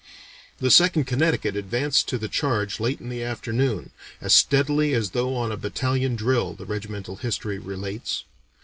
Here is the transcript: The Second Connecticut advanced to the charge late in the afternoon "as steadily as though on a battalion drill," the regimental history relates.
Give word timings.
The 0.57 0.71
Second 0.71 1.03
Connecticut 1.05 1.55
advanced 1.55 2.07
to 2.07 2.17
the 2.17 2.27
charge 2.27 2.79
late 2.79 2.99
in 2.99 3.09
the 3.09 3.21
afternoon 3.21 3.91
"as 4.19 4.33
steadily 4.33 4.95
as 4.95 5.11
though 5.11 5.35
on 5.35 5.51
a 5.51 5.57
battalion 5.57 6.15
drill," 6.15 6.55
the 6.55 6.65
regimental 6.65 7.17
history 7.17 7.59
relates. 7.59 8.23